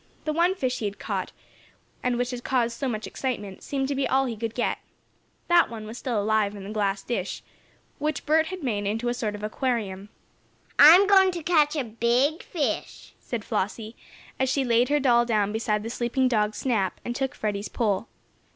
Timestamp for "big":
11.83-12.41